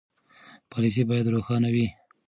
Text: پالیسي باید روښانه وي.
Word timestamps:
پالیسي 0.71 1.01
باید 1.09 1.31
روښانه 1.33 1.69
وي. 1.73 1.87